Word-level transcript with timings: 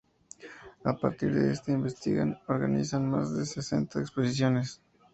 A 0.83 0.97
partir 0.97 1.31
de 1.31 1.51
esta 1.53 1.71
investigan, 1.71 2.39
organizan 2.47 3.07
más 3.07 3.37
de 3.37 3.45
sesenta 3.45 3.99
exposiciones. 3.99 4.81